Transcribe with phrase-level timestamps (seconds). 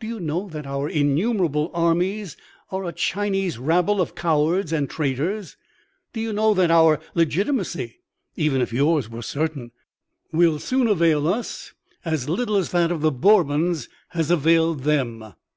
[0.00, 2.36] Do you know that our innumerable armies
[2.72, 5.56] are a Chinese rabble of cowards and traitors?
[6.12, 8.00] Do you know that our legitimacy
[8.34, 9.70] (even if yours were certain)
[10.32, 11.72] will soon avail us
[12.04, 15.34] as little as that of the Bourbons has availed them?